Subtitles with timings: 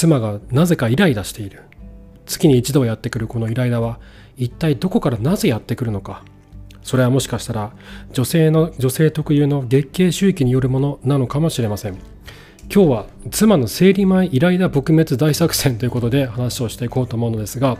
[0.00, 1.60] 妻がなぜかイライラしている。
[2.24, 4.00] 月に一度やってくるこのイライラは
[4.38, 6.24] 一体どこからなぜやってくるのか。
[6.82, 7.72] それはもしかしたら
[8.10, 11.98] 女性の女性特有の月経周期によるものなのかもしれません。
[12.74, 17.76] 今日は妻の生理前イライラ撲滅大作戦ということで話をしていこうと思うのですが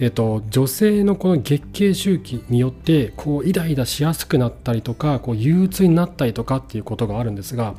[0.00, 7.74] えっと、女性のこの月経周期によってこうイライラしやすくなったりとかこう憂鬱になったりとかっていうことがあるんですが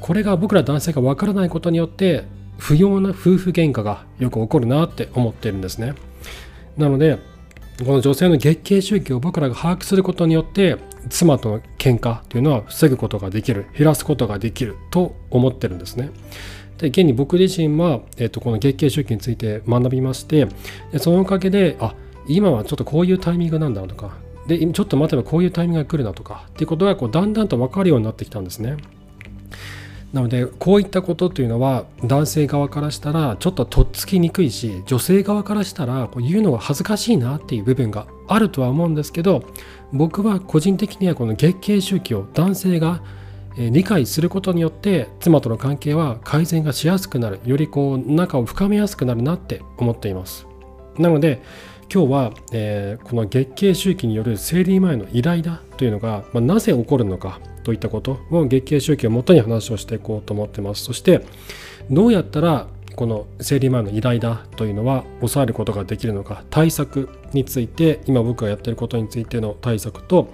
[0.00, 2.24] これが僕ら男性がわからないことによって
[2.58, 5.94] 不要な夫婦喧嘩がよく起こるなって思ってるんですね。
[6.76, 7.18] なので
[7.84, 10.78] この女性の月経周期を僕らが把握することによって
[11.10, 16.10] 妻との喧嘩というのは防ぐことができる減らすことができると思ってるんですね。
[16.78, 20.46] で現に僕自身は、えー、とこの月経周期について学びまして
[20.92, 21.94] でそのおかげであ
[22.28, 28.76] 今はちょっとこういうタイミングなんだとかでちょっと待てばこういうタイミングが来るなとかっていうことがこうだんだんと分かるようになってきたんですね。
[30.16, 39.44] なのでこういったことというのは男性側からしたらちょっととっつきにくいし女性側からしたらこう言うのが恥ずかしいなっていう部分があるとは思うんですけど
[39.92, 43.02] 僕は個人的にはこの月経周期を男性が
[43.58, 50.46] 理解することによって妻との関係は改善がしやすくなるよりこう仲を深めやすくなるなって思っています。
[50.96, 51.42] なので
[51.92, 61.24] 今日は、えー、この月経周期による生理前のイライラというのが、まあ、なぜ起こるのかといったことを月経周期をもとに話をしていこうと思ってますそして
[61.90, 70.32] どうやったらこの生理前のイライラというのは抑えることができるのか対策について今僕がやってることについての対策と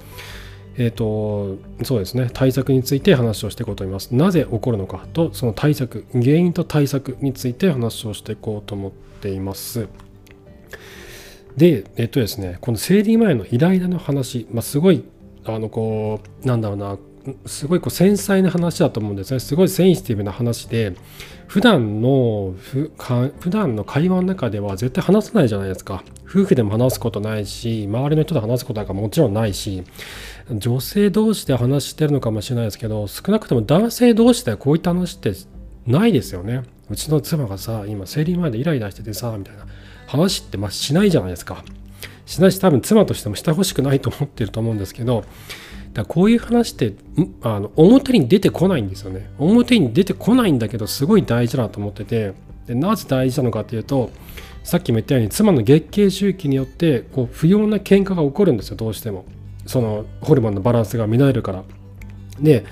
[0.79, 4.15] えーと、そうですね対策について話をしていこうと思います。
[4.15, 9.87] なぜ起こるのかとその対策原因と対策について話をしていこうと思っています。
[11.57, 15.05] でえっ、とですねこの生理前のイライラの話、まあ、すごい
[15.45, 16.99] あのこうなんだろうな
[17.47, 19.41] すごいこう繊細な話だと思うんですね。
[19.41, 20.95] すごいセンシティブな話で
[21.47, 26.03] 普段のふか普段の会話の中では絶対話さないじゃないですか。
[26.29, 29.85] 夫婦でも話すことないし周りの人と話すことなんかもちろんないし
[30.51, 35.33] 女性同士で話してるのかもしれないですけど少なくとも男性同士ではこういった話って
[35.87, 36.63] ないですよね。
[36.91, 39.67] うちの妻がさ今生理前でイライラしててさみたいな。
[40.13, 41.65] 話ってまあしないじゃないですか。
[42.27, 45.25] しないし多分妻としてもしてほしくないと思ってると思うんですけど
[45.93, 46.95] だこういう話って
[47.43, 49.31] あの表に出てこないんですよね。
[49.39, 52.35] 表に出てこないんだけどすごい大事だと思ってて
[52.67, 54.11] でなぜ大事なのかっていうと
[54.63, 59.25] さっきも言ったように妻の月経周期によってこう不要な喧嘩が起こるんですよどうしても。
[59.65, 61.65] そのホルモンのバランスが乱れるから。
[62.41, 62.65] で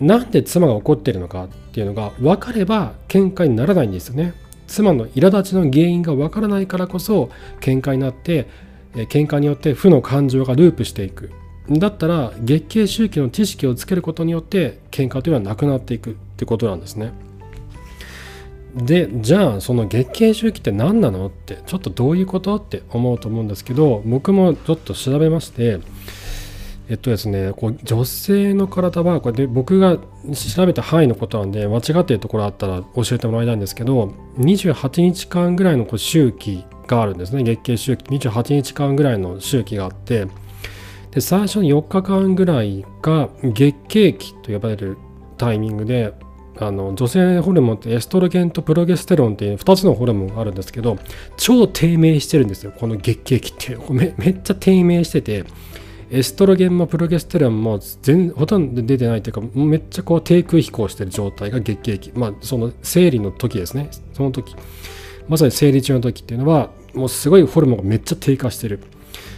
[0.00, 4.34] なんで妻が怒ってるのかっていうのが分かれば喧嘩にならないんですよね。
[4.70, 8.48] 妻の苛立ちの原因が分からないからこそ喧嘩になって
[8.94, 11.30] 喧嘩によって負の感情がループしていく
[11.68, 17.12] だったら月経周期の知識をつけることによって喧嘩というのはなくなっていくってことなんですね。
[18.74, 25.80] でじゃあその月経周期って何なのってちょっとどういうことって思うと思うんですけど僕もちょっと調べまして
[26.94, 37.44] っとですねこう女性の体はこれで僕が調べた範囲のことなんで間違っているところあったら教えてもらいたいんですけど28日間ぐらいのこう周期があるんですね。
[37.44, 38.04] 月経周期。
[38.16, 40.26] 28日間ぐらいの周期があって
[41.12, 44.96] で最初の4日間ぐらいが月経期と呼ばれる
[45.38, 46.12] タイミングで
[46.58, 50.98] あの女性ホルモンってエストロゲンとプロゲステロンっていう2つのホルモンがあるんですけど
[51.36, 52.72] 超低迷してるんですよ。
[52.72, 53.76] この月経期って。
[53.92, 55.44] めめっちゃ低迷してて
[56.10, 63.90] エストロゲンもプロゲステロンも全ほとんど出てないというかめっちゃこう低空飛行してる状態が月経期まあその生理の時ですね。
[64.12, 64.56] その時。
[65.28, 68.80] まさに生理中の時っていうのはもうすごいホルモンがめっちゃ低下してる。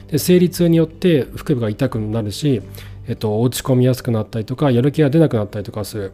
[0.09, 2.63] で生理痛によって腹部が痛くなるし、
[3.07, 6.13] えっと、落ち込みやすくなったりとかやる気が出なくなったりとかする。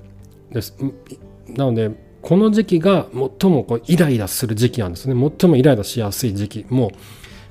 [0.50, 0.76] です。
[1.48, 1.90] なので
[2.20, 5.30] この時期が最もこうイライラする時期なんですね。
[5.40, 6.66] 最もイライラしやすい時期。
[6.68, 6.90] もう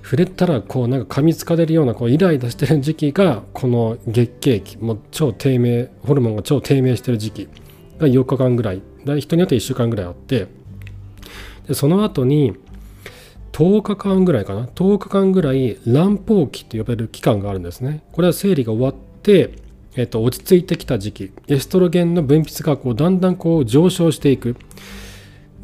[0.07, 7.49] 触れたらこうなんか噛みつかれるようなこうイライラしてる時期がこの月経期もう超低迷ホルモンが超低迷してる時期
[7.99, 8.81] が4日間ぐらい。
[9.19, 10.47] 人によって1週間ぐらいあって。
[11.67, 12.55] でその後に
[13.51, 14.67] 10日間ぐらいかな。
[14.67, 18.01] 10日間ぐらい乱暴期と呼ばれる期間があるんですね。
[18.13, 19.55] これは生理が終わって、
[19.97, 21.33] えっと、落ち着いてきた時期。
[21.49, 24.55] エストロゲンの分泌がこうだんだんこう上昇していく。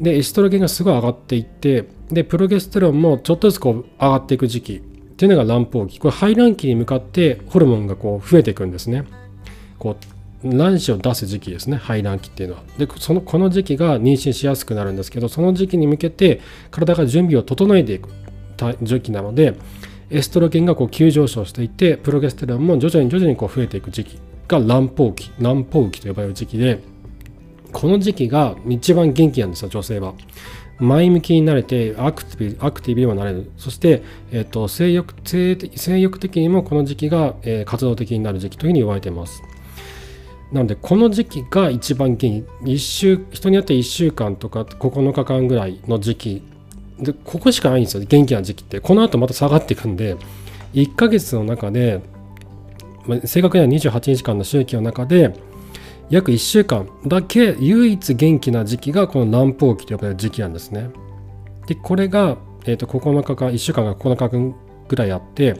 [0.00, 4.82] でエストロゲンがすごい上がっていってでプロゲステロンもちょっとずつこう上がっていく時期。
[5.14, 6.00] っていうのが乱暴期。
[6.00, 9.04] これ排卵期に向かってホルモンがこう増えていくんですね。
[9.78, 9.96] こ
[10.44, 11.76] う卵子を出す時期ですね。
[11.76, 12.62] 排卵期っていうのは。
[12.78, 16.40] でそのこの時期が妊娠しやすくなるんですけどその時期に向けて
[16.72, 18.08] 体が準備を整えていく
[18.82, 19.54] 時期なので
[20.10, 24.18] エストロゲンがこう急上昇していってプロゲステロンも徐々に徐々にこう増えていく時期
[24.48, 25.30] が卵胞期。
[25.38, 26.80] 卵胞期と呼ばれる時期で
[27.74, 30.14] この時期が一番元気なんですよ女性は。
[30.78, 33.50] 前向きになれてアクティブアクティブにもなれる。
[33.58, 39.42] そして、えーと、性欲性性欲的にもこの時期が、えー、活動的になる時期というふうに言われています。
[40.52, 42.72] なのでこの時期が一番元気。
[42.72, 46.42] 一週人によって1週間とか9日間ぐらいの時期。
[47.00, 48.04] でここしかないんですよ。
[48.06, 48.80] 元気な時期って。
[48.80, 50.16] この後また下がっていくんで
[50.74, 52.00] 1ヶ月の中で、
[53.24, 55.34] 正確には28日間の周期の中で
[56.10, 60.90] 約1週間だけ唯一元気な時期がこの南方期と呼ばれる時期なんですね。
[61.66, 62.36] でこれが、
[62.66, 64.54] えー、と9日間1週間が9日間
[64.86, 65.54] ぐらいあって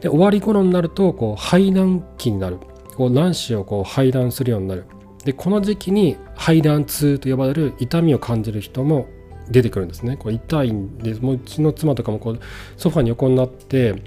[0.00, 2.58] で終わり頃になるとこう排卵期になる。
[2.96, 4.84] こう卵子をこう排卵するようになる。
[5.24, 9.06] でこの時期に排卵痛と呼ばれる痛みを感じる人も
[9.48, 10.16] 出てくるんですね。
[10.16, 12.40] こう痛いんでもううちの妻とかもこう
[12.76, 14.02] ソファに横になって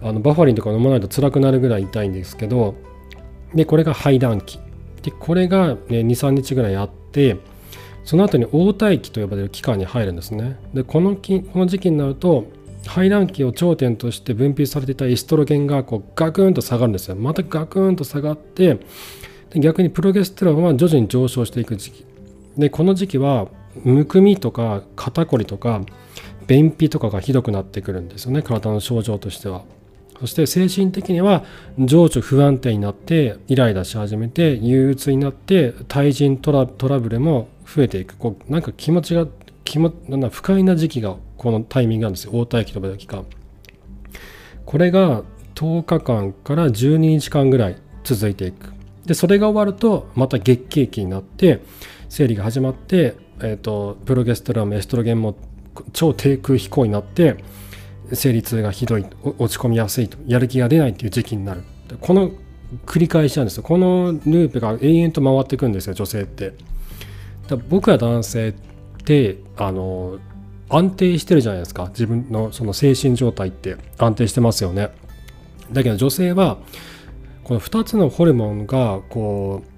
[0.00, 2.74] あのバファリンとか飲まないと辛くなるぐらい痛いんですけど
[3.54, 4.58] でこれが排卵期。
[5.02, 7.36] でこれが、ね、23日ぐらいあって
[8.04, 10.58] その後に黄体期と呼ばれる期間に入るんですね。
[10.74, 12.46] でこのきこの時期になると
[12.86, 17.16] 排卵期を頂点として分泌されていたエストロゲンがこうガクンと下がるんですよ。
[17.16, 18.80] またガクンと下がって
[19.50, 22.06] で逆にプロゲステロンは徐々に上昇していく時期。
[22.56, 23.48] でこの時期は
[23.84, 25.80] むくみとか肩こりとか
[26.46, 28.42] 便秘とかがひどくなってくるんですよね。
[28.42, 29.62] 体の症状としては。
[30.22, 31.42] そして精神的には
[31.80, 38.16] 情緒不安定になってイライラし始めて憂鬱になって対人トラトラブルも増えていく。
[38.16, 39.26] こうなんか気持ちが
[39.64, 42.34] 気もなん不快な時期がこのタイミングなんですよ。
[42.34, 43.26] 応対期とば期間。
[44.64, 45.24] これが
[45.56, 48.72] 10日間から12日間ぐらい続いていく。
[49.04, 51.62] でそれが終わるとまた月経期になって
[52.08, 55.34] 生理が始まって、えーと、プロゲステロンエストロゲンも
[55.92, 57.38] 超低空飛行になって
[58.12, 59.06] 生理痛がひどい
[59.38, 61.62] 落ち込みやすいとやる気が出ないっていう時期になる。
[62.00, 62.30] この
[62.86, 63.62] 繰り返しなんですよ。
[63.62, 66.52] このループが永遠と回っていくんですよ女性って。
[67.48, 68.52] だ僕ら男性っ
[69.04, 70.18] てあの
[70.68, 71.86] 安定してるじゃないですか。
[71.88, 73.76] 自分のその精神状態って。
[73.98, 74.90] 安定してますよね。
[75.70, 76.58] だけど女性は
[77.44, 79.72] この2つのホルモンがこう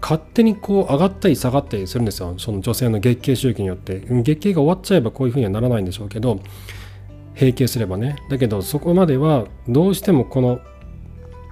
[0.00, 2.34] 勝手にこう上がったり下がったりするんですよ。
[2.38, 4.00] その女性の月経周期によって。
[4.00, 6.40] 月経が終わっちゃえばこういうふうにはならないんでしょうけど
[7.34, 8.16] 閉経すればね。
[8.28, 10.60] だけどそこまではどうしてもこの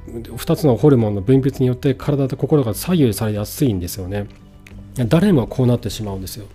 [0.08, 4.26] 2つのホルモンの分泌によって体と心が左右されやすいんですよね。
[4.96, 6.46] 誰もこうなってしまうんですよ。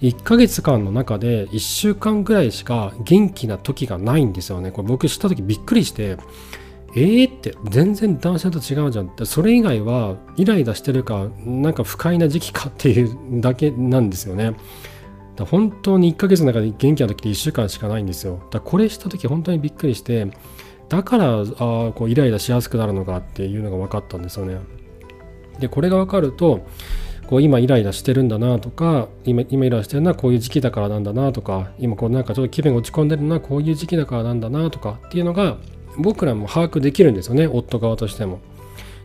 [0.00, 4.70] 1ヶ月間の中で1週間ぐらいしか元気な時がないんですよね。
[4.70, 6.16] これ僕知った時びっくりして
[6.94, 9.24] えーって全然男性と違うじゃんって。
[9.24, 14.54] それ以外はイライラしてるかなんか不快な時期かっていうだけなんですよね。
[15.38, 18.42] だ本当に1ヶ月の中で元気な時って1週間しかないんですよ。
[18.50, 20.26] だこれした時本当にびっくりして
[20.88, 21.44] だからあ
[21.94, 24.58] こうイライラしやすくなるのかっていうのが分かったんですよね。
[25.60, 26.66] でこれが分かると
[27.28, 35.56] こう今イライラしてるんだなとか今今イライラしてるのはこういう時期だからなんだなとか今こうなんかちょっと気分が落ち込んでるのはこういう時期だからなんだなとかっていうのが
[35.98, 38.40] 僕らも把握できるんですよね夫側としても。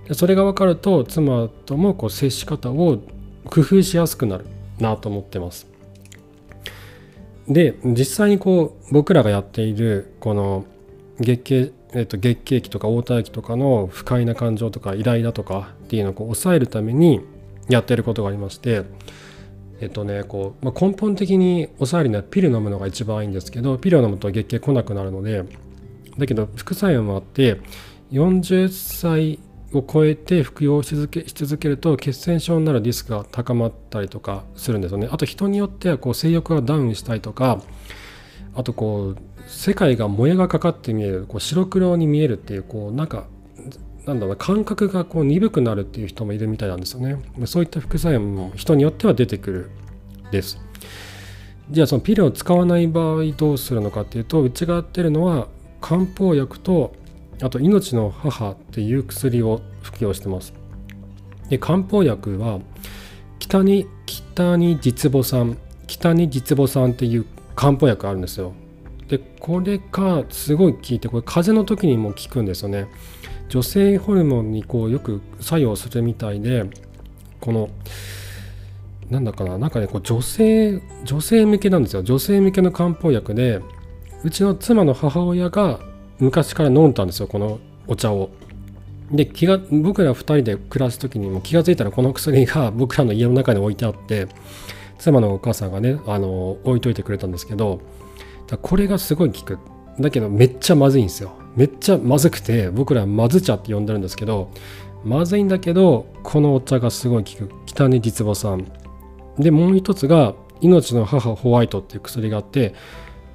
[0.08, 2.98] でそれが分かると妻ともこう接し方を
[3.46, 4.46] 工夫しやすくなる
[4.80, 5.73] なと思ってます。
[7.48, 10.66] で実際にこう僕らがやっているこの
[11.20, 17.22] 月経えっと、月経期とか黄体期とかの不快な感情とかイライラとかっていうのをこう抑えるために
[17.70, 18.84] やってることがありまして
[19.80, 25.44] えっとねこう、まあ、根本的に抑えるにはピル飲むのが一番いいんですけどピルを飲むと月経来なくなるので
[26.18, 27.62] だけど副作用もあって
[28.12, 29.40] 40歳
[29.74, 35.08] を超えて服用し続けし続けると血栓症になるリスクが高まったりとかするんですよね。
[35.12, 37.62] あと人によってはこう性欲がダウンしたりとか
[38.56, 43.26] あとこう世界がもやがかかって見えるこう白黒に見えるっていうこうなんか
[44.06, 47.18] なんだろう感覚がこう鈍くなるっていう人もいるみたいなんですよね。
[47.46, 49.72] そういった副作用も人によっては出てくる
[50.32, 50.60] です。
[51.72, 55.48] じゃあそのピルを使わない場合どうするのかっていうとうちがやってるのは
[55.80, 56.94] 漢方薬と
[57.42, 60.54] あと命の母っていう薬を服用してます。
[61.50, 62.60] で漢方薬は
[63.40, 67.26] 北に北に実母酸北に実母酸っていう
[67.56, 68.54] 漢方薬あるんですよ。
[69.08, 72.88] でこれがすごい効いてこれ風邪の時にも効くんですよね。
[73.50, 76.66] 女性ホルモンにこうよく作用するみたいで
[77.40, 77.70] この
[79.10, 83.62] なんだかななんかねこう女性女性向けなんですよ女性向けの漢方薬で
[84.24, 85.80] うちの妻の母親が
[86.20, 88.30] 昔から飲んだんですよこのお茶を。
[89.12, 94.28] で気が僕ら2人で暮らす時にも気が付いたらこの薬が 僕らの家の中に置いてあって
[94.98, 97.80] 妻のお母さんがねあの置いといてくれたんですけど
[98.62, 99.58] これがすごい効く。
[100.00, 101.32] だけどめっちゃまずいんですよ。
[101.56, 104.50] めっちゃまずくて僕らまず茶って呼んでるんですけど
[105.06, 107.50] まずいんだけどこのお茶がすごい効く。
[107.66, 108.66] 北根実母さん。
[109.38, 112.74] でもう一つが命の母ホワイトっていう薬があって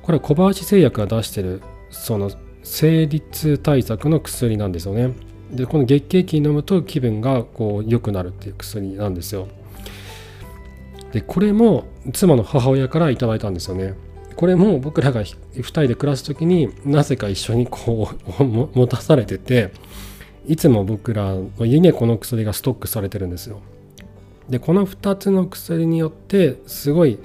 [0.03, 2.31] これは小林製薬が出してるその
[2.71, 5.13] 生理痛対策の薬なんですよね。
[5.51, 9.49] でこの月経期に飲むと気分がこう良くなるっていう薬なんですよ。
[11.13, 13.95] でこれも妻の母親からいいたんですよね。
[14.37, 19.73] これも僕らが2人で暮らす時になぜか一緒にこう持たされてて
[20.47, 23.61] いつも僕らの家にこの薬がストックされてるんですよ。
[24.51, 27.19] でこの2つの薬によってすごい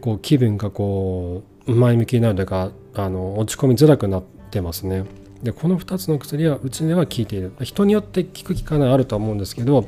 [0.00, 4.22] こう気分がこう前向きになるというかあの落ち込みづらくなっ
[4.54, 5.04] てますね。
[5.42, 7.52] でこの2つの薬はうちでは効いている。
[7.62, 9.86] 人によって効く効かないあるとは思うんですけど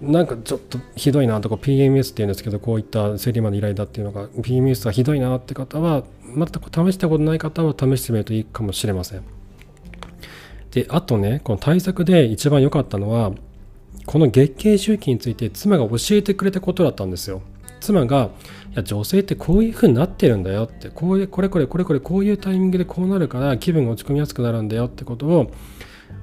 [0.00, 9.22] なんかちょっとひどいなとか PMS っていうんですけどこういった生理マの依頼だっていうのが PMS はひどいなって方は全く試したことない方は試してみるといいかもしれません。
[10.70, 13.32] であとねこの対策で一番良かったのは
[14.06, 17.42] この月経周期について妻が教えてくれたことだったんですよ。
[17.82, 18.30] 妻が
[18.72, 25.50] いや女性ってこういう風になってるんだよってこういうこれこれこれこれこういうタイミングでこうなるから気分が落ち込みやすくなるんだよってことを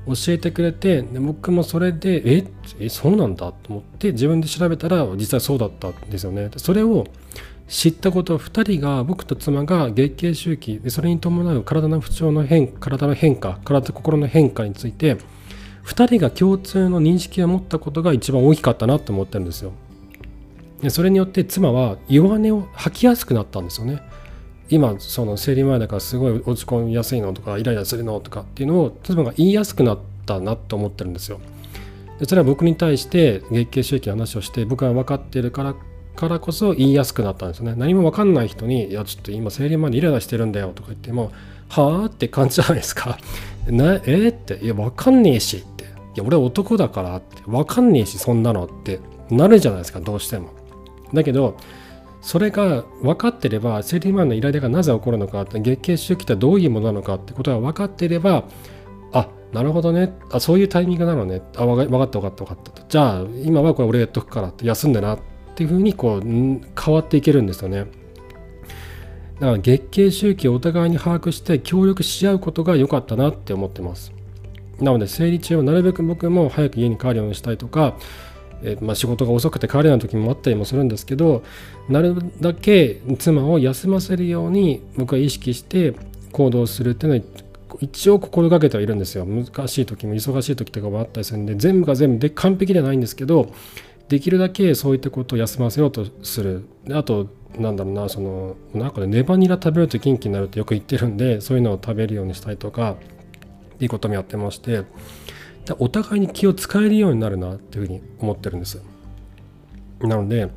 [0.07, 2.47] 教えてくれてで僕もそれでえ
[2.79, 6.49] えそうなんだと思って自分で調べたら実際そうだったんですよね。
[6.57, 7.05] それを
[7.67, 15.17] 知ったことを2人が僕と妻が月経周期でそれに伴う体の不調の変体の変化体と心の変化について
[15.85, 19.71] 2人が共通の認識を持ったことが一番大きかったなと思ってるんですよ。
[20.88, 24.01] それによって妻は弱音を吐きやすくなったんですよね。
[24.69, 31.41] 今その生理前だからすごい落ち込みやすいのとかイライラするのとかっていうのを妻が言いやすくなったなと思ってるんですよ。
[32.19, 35.75] でそれは僕に対して月経周期の話をして僕は分かってるから
[36.15, 37.75] からこそ言いやすくなったんですよね。
[37.75, 41.31] 何も分かんない人に「いやちょっと今生理前にイライラしてるんだよ」とか言っても
[41.67, 43.17] 「はあ?」って感じじゃないですか。
[43.67, 49.00] なえー、って「いや分かんねえし」って「いや俺男だから」って「分かんねえしそんなの」って。
[49.31, 50.50] なるじゃないですかどうしても。
[51.13, 51.57] だけど
[52.21, 58.43] それが分かってれば生理前のイライラがなぜ起こるのか月経周期ってどういうものなのかってことが分かってれば
[59.13, 60.13] あなるほどね。
[60.31, 61.41] あそういうタイミングなのね。
[61.55, 62.83] あ分かった分かった分かった。
[62.87, 65.19] じゃあ今はこれ俺やっとくから休んでなっ
[65.55, 66.61] ていうふうにこう変
[66.93, 67.87] わっていけるんですよね。
[69.39, 74.11] だから月経周期をお互いに把握して協力し合うことが良かったなって思ってます。
[74.79, 77.97] なので生理中はなるべく僕も早く家に帰るようにしたいとか
[78.63, 81.43] え、まあ、仕事が遅くて帰れない時もあったりもするんですけど
[81.87, 85.93] なるだけ妻を休ませるように僕は意識して
[86.31, 87.25] 行動するっていうのは
[87.81, 89.25] 一応心がけてはいるんですよ。
[89.25, 93.51] 難しい時も忙しい時とかもあったりするんで全部が全部で完璧ではないんですけど
[94.09, 96.65] できるだけそういったことを休ませようとする。
[96.85, 102.95] であとなんだろうなそのなんかねネバニラ食べると元気になるってよく言ってるんでそういうのを食べるようにしたりとか
[103.75, 104.83] っていこともやってまして
[105.79, 108.81] お互いに気を使えるようになるなっていうふうに思ってるんです。
[110.01, 110.49] なので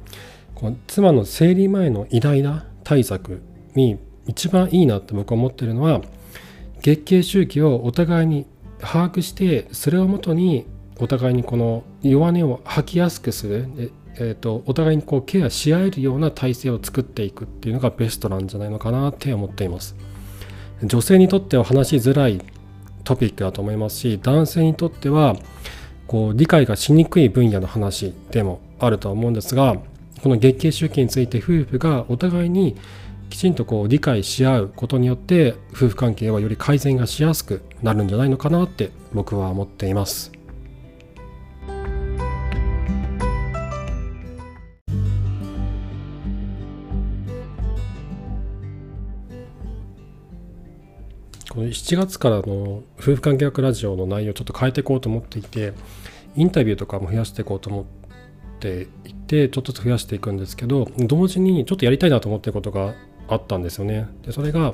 [0.54, 3.42] この妻の生理前の偉大な対策
[3.74, 6.00] に一番いいなって僕は思ってるのは
[6.82, 8.46] 月経周期をお互いに
[8.80, 10.66] 把握してそれをもとに
[10.98, 19.96] お互いにこの弱音を吐きやすくするえーと、お互いにこうケアし合えるような体制を作っていくっていうのがベストなんじゃないのかなって思っています。
[20.82, 22.40] 女性にとっては話しづらい
[23.04, 25.36] トピックだと思いますし男性にとっては
[26.06, 29.76] こう理解がしにくい分野の話でもあるとは思うんですが
[30.22, 32.76] この月経周期について夫婦がお互いに
[33.30, 40.31] きちんとこう理解し合うことによって夫婦関係はより改善がしやすくなるんじゃないのかなって僕は思っています。
[51.52, 55.74] この7月からの夫婦関係学ラジオの内容をちょっと変えていこうと思っていて
[56.34, 57.84] インタビューとかも増やしていこうと思っ
[58.58, 62.94] ていてちょっとずつ増やしていくんですけど同時にちょっとやりたいなと思ってることが
[63.28, 64.08] あったんですよね。
[64.24, 64.72] でそれが、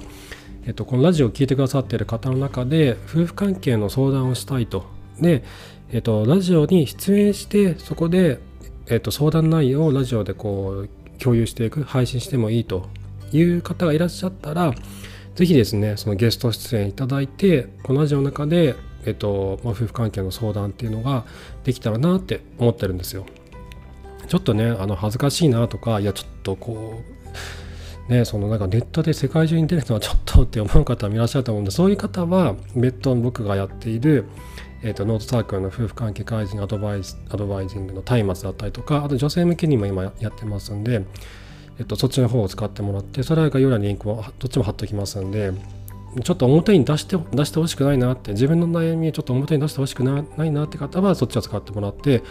[0.66, 4.87] えっと、このラジオを聴いてくださっている方の中で夫婦関係の相談をしたいと。
[5.20, 5.42] で、
[5.90, 8.38] えっと、ラジオに出演してそこで、
[8.87, 10.88] えっと、相談内容をラジオでこう
[11.20, 12.88] 共有していく配信してもいいと
[13.32, 14.73] いう方がいらっしゃったら
[15.38, 18.75] ぜひですね、そのゲスト出演いただいて、このラジオの中で、
[19.07, 21.26] えっと、まあ、夫婦関係の相談っていうのが
[21.62, 23.25] できたらなって思ってるんですよ。
[24.26, 27.04] ちょっとね、あの恥ずかしいなとか、いや、ちょっとこ
[28.09, 34.25] う、ね、そのなんかネットで世界中に出るのはちょっとって思う方もいらっしゃると思うんで、そういう方は別途僕がやっている、
[34.83, 41.04] えーと、ノートサークルの夫婦関係改善アドバイスアドバイジングの松明だったりとか、あと女性向けにも今やってますんで、
[41.78, 45.52] えっと、そっちの方を使ってもらって、それが要はリンクをどっちも貼っときますんで、
[46.23, 52.23] ちょっと表に出して出してほしくないなって自分の悩みをちょっと表に出してほしくないなって方はそっちを使ってもらって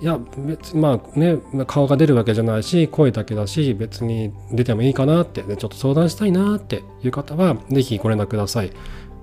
[0.00, 8.72] いや別にまあね顔が出るわけじゃないし声だけだし別に出てもいいかなってでちょっと相談したいなっていう方は是非ご連絡ください。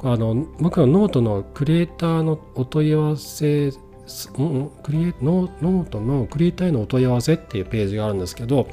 [0.04, 8.68] あの僕のノートのクリエイターのお問い合わせクリエノートのクリエイターへのお問い合わせっていうページがあるんですけど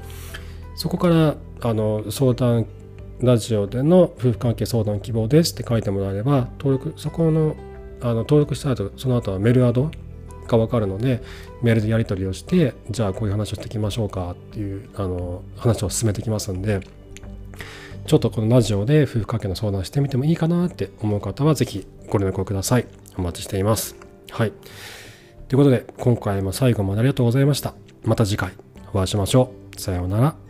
[0.79, 2.67] そこからあの相談
[3.21, 7.57] ラジオでの夫婦関係相談希望ですって書いてもらえれば登録そこの
[8.01, 9.91] あの登録した後その後はメールアド
[10.47, 11.21] が分かるので
[11.63, 16.79] メールでやり取りをしてじゃあこういう話をしていきましょうかっていうあの話を進めてきますんで
[18.07, 22.87] ちょっとこのラジオで夫婦関係の相談してみてもいいかなって思う方は是非ご連絡をください。
[23.17, 23.97] お待ちしています。
[24.31, 24.53] はい。
[25.49, 27.75] ということで今回も最後までありがとうございました。
[28.05, 28.53] また次回
[28.93, 29.81] お会いしましょう。
[29.81, 30.48] さようなら。